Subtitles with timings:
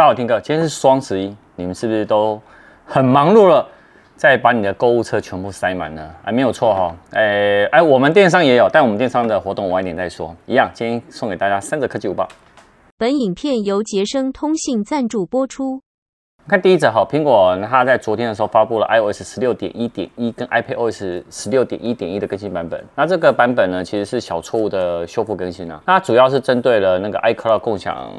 [0.00, 2.40] 大家好，Tim 哥，今天是双十一，你们是不是都
[2.86, 3.68] 很忙碌了，
[4.16, 6.10] 在把你的购物车全部塞满呢？
[6.24, 10.34] 哎，没有错哈、哦，哎哎，我们电商也有，但我们电商的活动晚一点再说。
[10.46, 12.26] 一样，今天送给大家三则科技午报。
[12.96, 15.82] 本影片由杰生通信赞助播出。
[16.48, 22.82] 看第一则哈，苹果它在昨天的时候发布了 iOS 十六点一点一跟 iPadOS 十六点一点一的更新版本。
[22.94, 25.78] 那这个版本呢，其实是小错误的修复更新啊。
[25.86, 28.10] 那它主要是针对了那个 iCloud 共享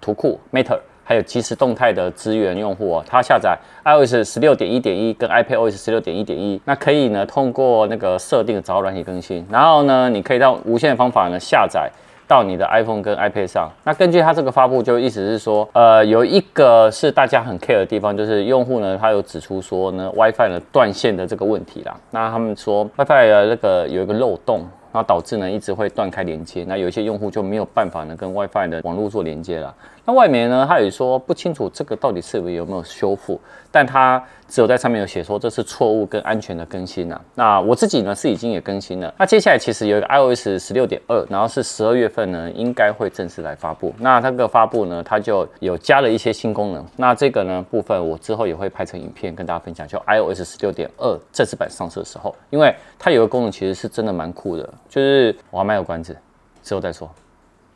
[0.00, 0.80] 图库 Matter，
[1.10, 11.90] 还有即时动态的资源用户哦，它下载 iOS 十六点一点一跟 iPadOS 十六点一点一，那可以呢通过那个设定找到软体更新，然后呢，你可以到无线方法呢下载。
[12.28, 21.96] 到你的 iPhone 跟 iPad 上，那根据它这个发布，就意思是说，呃，有一个是大家很 care 的地方，就是用户呢，他有指出说呢，WiFi 呢断线的这个问题啦。
[22.12, 24.64] 那他们说 WiFi 的那个有一个漏洞。
[24.92, 29.74] 那导致呢一直会断开连接，那有一些用户就没有办法呢跟 WiFi 的网络做连接了。
[30.04, 33.38] 那外媒呢，他也说不清楚这个到底是不有没有修复，
[33.70, 37.20] 但他只有在上面有写说这是错误跟安全的更新啊。
[37.34, 39.12] 那我自己呢是已经也更新了。
[39.18, 43.94] 那接下来其实有一个 iOS 十六点二，然后是十二月份呢应该会正式来发布。
[43.98, 46.84] 那这个发布呢，它就有加了一些新功能。
[46.96, 54.68] 那这个呢部分我之后也会拍成影片跟大家分享，就 iOS 十六点二正式版上市的时候，因为它有个功能其实是真的蛮酷的。
[54.88, 56.16] 就是我还蛮有关子，
[56.62, 57.10] 之后再说。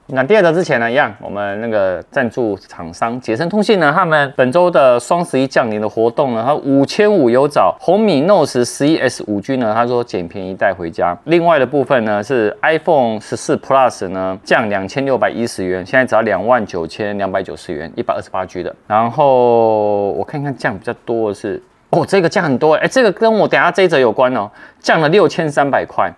[0.09, 11.17] 那第二则之前呢，一样，我们那个赞助厂商杰森通信呢，他们本周的双十一降临的活动呢，它五千五有找红米 Note 十一 S 五 G 呢，他说捡便宜带回家。
[11.25, 18.77] 另外的部分呢是 iPhone 十四 Plus 呢降两千六百一十元，现在只要两万九千两百九十元，一百二十八 G 的。
[18.87, 26.13] 然后我看看降比较多的是，哦，这个降很多，哎，这个跟我等下这一则有关哦，降了六千三百块。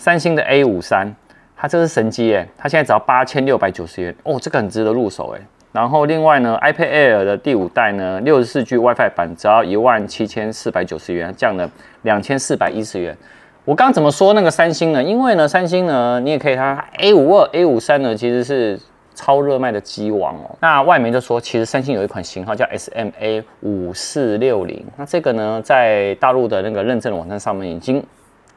[0.00, 1.14] 三星的 A 五三，
[1.54, 5.40] 它这是神机耶，它现在只要八千六百九十元哦，这个很值得入手哎。
[5.72, 13.14] 然后另外呢，iPad Air 的第五代呢，六十四 G WiFi 版只要一万七千四百九十元，降了两千四百一十元。
[13.66, 15.02] 我刚怎么说那个三星呢？
[15.02, 18.80] 因为呢，三星呢，你也可以它 A 五二、A 五三呢，其实是
[19.14, 20.56] 超热卖的机王哦。
[20.60, 28.02] 那外媒就说，其实三星有一款型号叫 SMA 五四六零，那这个呢，在大陆的那个认证网站上面已经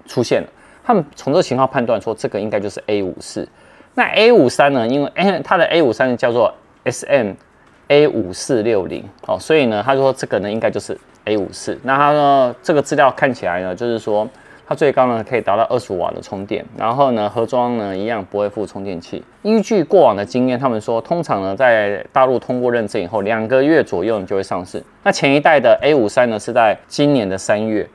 [0.08, 0.48] 出现了。
[0.84, 3.48] 他们从这个型号判断说，这个应该就是 A 五四。
[3.96, 4.88] 那 A 五三呢？
[4.88, 5.12] 因为，
[5.44, 7.34] 它的 A 五三叫做 SM
[7.90, 11.80] A 五四六零哦，所以呢，他说这个呢应该就是 A 五四。
[11.84, 14.28] 那他说这个资料看起来呢，就是说
[14.68, 19.24] 它最高呢可以达到二十五瓦的充电，然后呢盒装呢一样不会附充电器。
[19.44, 24.84] 依据过往的经验，他们说通常呢在大陆通过认证以后，两个月左右你就会上市。
[25.04, 27.88] 那前一代的 A 五三呢是在今年的三月，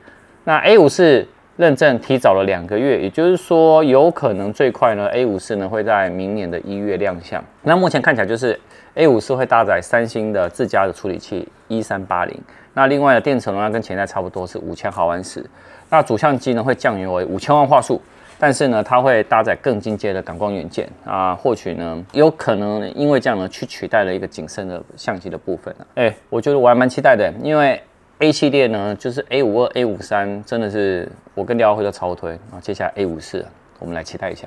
[0.45, 1.27] 那 A 五四。
[1.59, 7.43] 认证提早了两个月，也就是说，有可能最快呢，A 五四呢会在明年的一月亮相。
[7.63, 8.57] 那目前看起来就是
[8.93, 12.33] A 五四会搭载三星的自家的处理器一三八零。
[12.73, 15.45] 那另外的电池容量跟前代差不多是五千毫安时。
[15.89, 18.01] 那主相机呢会降为五千万画素，
[18.39, 25.75] 但是呢它会搭载更进阶的感光元件啊，或许呢有可能因为这样呢去取代了一个景深的相机的部分。
[25.95, 27.77] 哎，我觉得我还蛮期待的，因为。
[28.19, 32.31] A 系列呢，就是 A 五二、A 五三，真的是我跟廖辉都超推。
[32.31, 33.45] 然后接下来 A 五四，
[33.79, 34.45] 我们来期待一下。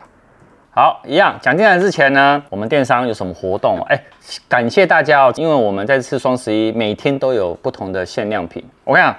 [0.74, 3.78] 好，一样讲进来之前呢，我们电商有什么活动？
[3.88, 3.98] 哎，
[4.46, 8.62] 感谢大家哦，因为我们在这次双十一每天都有不同的限量品。
[8.84, 9.16] 我看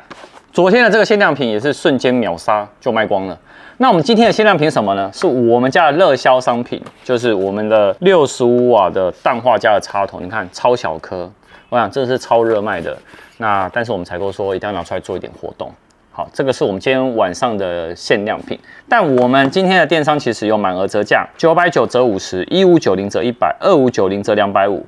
[0.52, 3.40] 昨天的这个限量品也是瞬间秒杀就卖光了。
[3.78, 5.10] 那我们今天的限量品什么呢？
[5.12, 10.20] 是我们家的热销商品，就是我们的六十五瓦的氮化镓的插头。
[10.20, 11.32] 你看超小颗，
[11.74, 12.96] 我想这是超热卖的。
[13.38, 15.74] 那但是我们采购说一定要拿出来做一点活动，
[16.12, 18.60] 好，这个是我们今天晚上的限量品。
[18.88, 24.86] 但我们今天的电商其实有满额折价，九百九折五十，一五九零折一百，二五九零折两百五。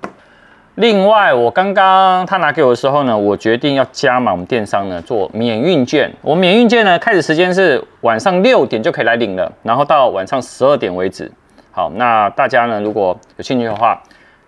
[0.76, 6.08] 另外，我刚刚他拿给我的时候呢，我决定要加码我们电商呢做免运券。
[6.22, 11.32] 我免运券呢开始时间是晚上六点就可以来领了，然后到晚上十二点为止。
[11.72, 14.00] 好，那大家呢如果有兴趣的话，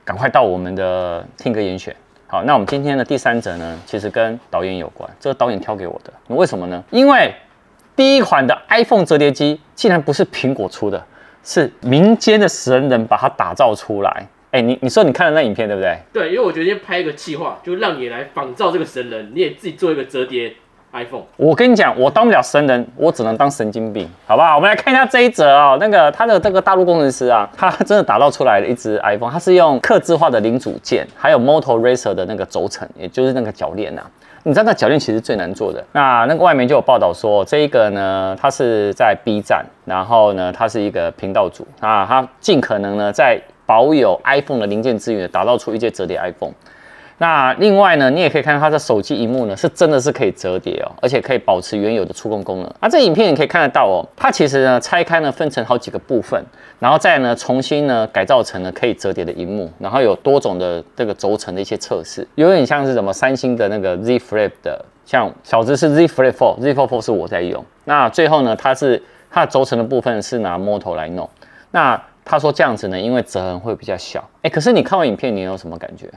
[0.06, 1.96] 赶快到我们的听歌严选。
[2.30, 5.10] 好，那我们今天的第三者呢，其实跟导演有关。
[5.18, 6.84] 这个导演挑给我的，为什么呢？
[6.92, 7.34] 因为
[7.96, 11.02] 第一款的 iPhone 折叠机竟然不是苹果出的，
[11.42, 14.28] 是民间的神人把它打造出来。
[14.52, 15.98] 哎，你你说你看了那影片对不对？
[16.12, 20.54] 对，因为我决定拍一个计划，就让你来仿造这个神人，你也自己做一个折叠。
[20.98, 24.56] iPhone，我跟你讲，我当不了神人，我只能当神经病，好不好？
[24.56, 34.02] 我们来看一下这一则啊、那个他的这个大陆工程师啊， 他真的打造出来了一支 iPhone，他是用客制化的零组件，还有 Motor Racer 的那个轴承，也就是那个铰链呐。
[34.44, 35.84] 你知道那铰链其实最难做的。
[35.92, 46.54] 那那个外面就有报道说，这一个呢，他是在 B 站，然后呢，他是一个频道主啊，他尽可能呢在保有 iPhone 的零件资源，打造出一件折叠 iPhone。
[47.20, 52.72] 那另外呢，你也可以看到它的手机荧幕呢，是真的是可以折叠哦，而且可以保持原有的触控功能。
[52.80, 56.40] 那这影片你可以看得到哦，它其实呢拆开呢分成好几个部分，
[56.80, 67.66] 然后再呢重新呢改造成了可以折叠的荧幕，然后有多种的这个轴承的一些测试，有点像是什么三星的那个 Z Flip 的，像小只是 Z Flip 4，Z Flip 4是我在用。
[67.86, 71.28] 那最后呢，它是它的轴承的部分是拿 Moto 来弄。
[71.72, 74.24] 那他说这样子呢，因为折痕会比较小。
[74.44, 76.08] 哎，可是你看完影片，你有什么感觉？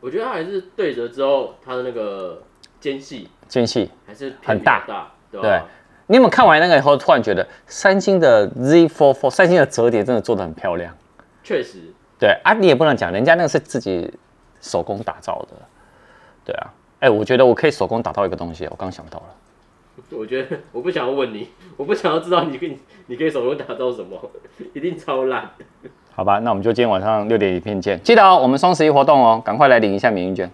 [0.00, 2.42] 我觉得它还是对折之后，它的那个
[2.80, 5.62] 间隙间隙还是很大，对，对。
[6.06, 10.96] 你有没有看完那个以后，突然觉得三星的 Z Fold 4，三星的折叠真的做得很漂亮？
[11.44, 11.80] 确实。
[12.18, 14.10] 对啊，你也不能讲，人家那个是自己
[14.60, 15.56] 手工打造的。
[16.44, 19.26] 对啊，哎，我觉得我可以手工打造一个东西，我刚想到了。
[20.10, 22.78] 我觉得我不想要问你，我不想要知道你可以
[23.08, 24.30] 你可以手工打造什么，
[24.72, 25.50] 一定超烂。
[26.18, 27.96] 好吧，那我们就今天晚上六点影片见。
[28.02, 30.50] 记得哦，我们双十一活动哦，赶快来领一下免运券。